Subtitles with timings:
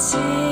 [0.00, 0.49] see.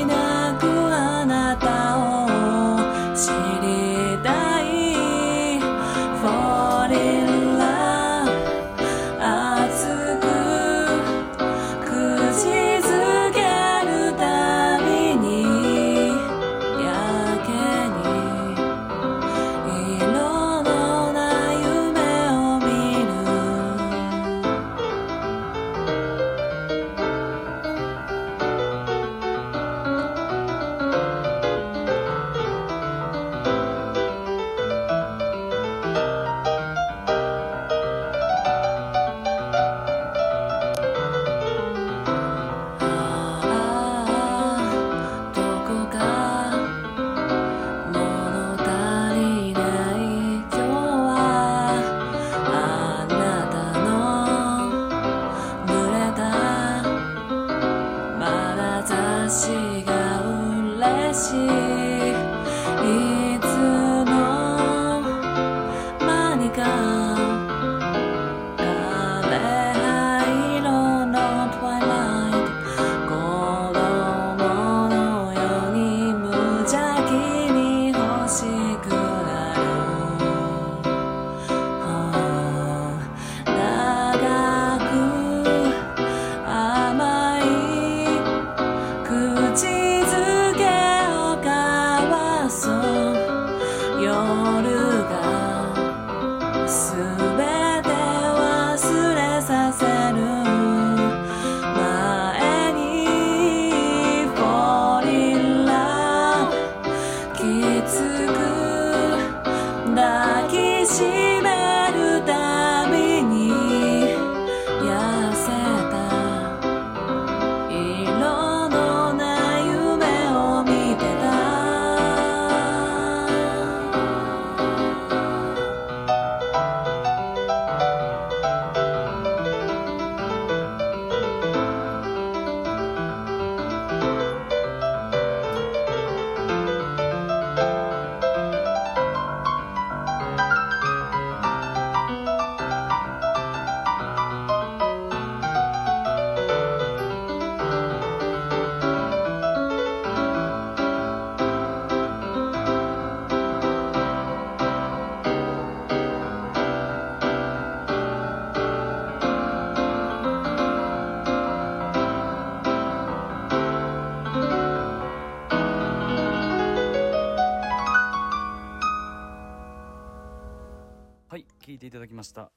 [171.31, 172.49] はい聞いていただきました。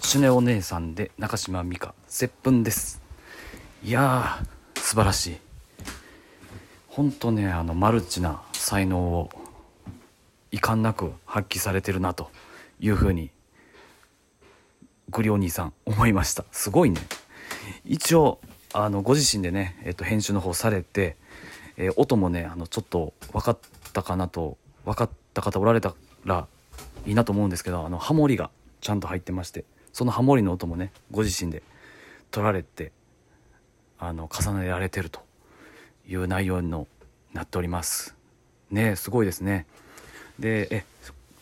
[0.00, 3.02] シュネお姉さんで中島美嘉接吻です。
[3.84, 5.36] いやー素晴らしい。
[6.88, 9.28] 本当ねあのマルチな才能を
[10.50, 12.30] 遺憾なく発揮されてるなと
[12.80, 13.28] いうふうに
[15.10, 16.46] グリお兄さん思いました。
[16.52, 17.02] すごいね。
[17.84, 18.40] 一応
[18.72, 21.18] あのご自身でね、えっと、編集の方されて、
[21.76, 23.58] えー音もねあのちょっと分かっ
[23.92, 24.56] たかなと
[24.86, 25.94] 分かった方おられた
[26.24, 26.46] ら
[27.06, 28.50] いいなと思うんですけどあのハモリが
[28.80, 31.62] ちゃんと入ってましてそのハモリの音もねご自身で
[32.30, 32.92] 取られて
[33.98, 35.20] あの重ねられてると
[36.08, 36.70] いう内容に
[37.32, 38.16] なっております。
[38.70, 39.66] ねすごいですね。
[40.38, 40.84] でえ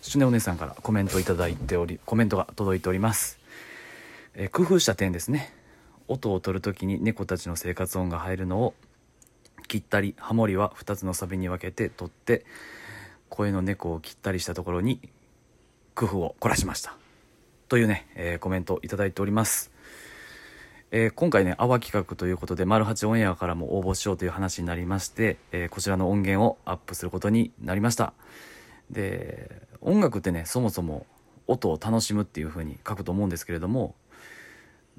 [0.03, 3.39] シュネお姉さんからコメントいいておりコメントが届いております。
[4.35, 5.53] え工夫した点ですね。
[6.09, 8.75] 音を取るときに猫たちの生活音が入るのを
[9.69, 12.47] 切ったりハモリは2つのサビに分けて取って
[13.29, 15.01] 声の猫を切ったりしたところに
[15.99, 16.95] 工夫を凝らしました。
[17.69, 19.73] というね、えーコメントをいただいております、
[20.93, 28.13] えー今回ね「アワ企画」ということで「マルハチオンエア」からも応募しようという話になりまして、えーこちらの音源をアップすることになりました。
[28.93, 31.05] で音楽ってねそもそも
[31.49, 33.97] 音を楽しむっていう風に書くと思うんですけれども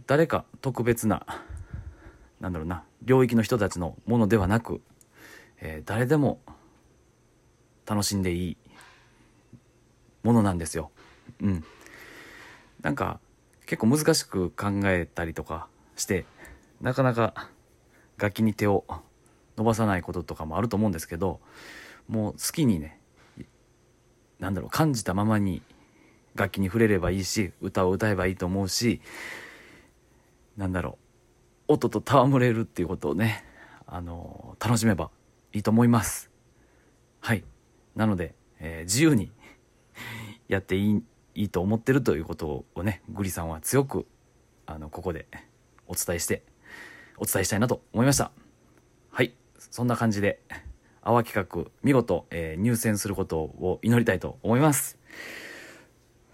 [0.05, 1.25] 誰か特別な
[2.41, 4.81] なんだろうな領域の人たちのものではなく、
[5.61, 6.41] えー誰でも
[7.87, 8.57] 楽しんでいい
[10.29, 10.91] ものなんですよ。
[11.41, 11.63] うん。
[12.81, 13.19] なんか
[13.65, 16.25] 結構難しく考えたりとかして
[16.81, 17.49] なかなか
[18.17, 18.85] 楽器に手を
[19.57, 21.39] 伸ばさないこととかもあると思うんですけど
[22.07, 22.99] もう好きにね
[24.39, 25.61] なんだろう感じたままに
[26.35, 29.01] 楽器に触れればいいし歌を歌えばいいと思うし
[30.55, 30.97] なんだろ
[31.67, 33.43] う音と戯れるっていうことをね
[33.87, 35.09] あの楽しめば
[35.53, 36.29] いいと思います
[37.19, 37.43] はい
[37.95, 39.31] なので、えー自由に
[40.49, 41.03] やっていい
[41.35, 44.05] いいと思ってるということをねグリさんは強く
[44.65, 45.27] あのここで
[45.87, 46.43] お伝えして
[47.17, 48.31] お伝えしたいなと思いました。
[49.11, 49.33] はい。
[49.57, 50.39] そんな感じで
[51.01, 54.97] 阿波企画見事、えー入選することを祈りたいと思います。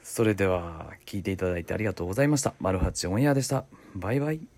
[0.04, 2.54] それでは聞いていただいてありがとうございました。
[2.60, 3.66] マルハチオンエアでした。
[3.96, 4.55] バイバイ。